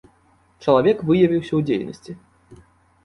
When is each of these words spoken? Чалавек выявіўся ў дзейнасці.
Чалавек 0.65 0.97
выявіўся 1.09 1.53
ў 1.59 1.61
дзейнасці. 1.71 2.11